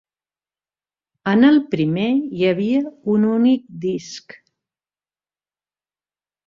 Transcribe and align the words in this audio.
En 1.33 1.45
el 1.49 1.59
primer 1.75 2.07
hi 2.39 2.49
havia 2.53 2.81
un 3.17 3.29
únic 3.35 3.69
disc. 3.87 4.39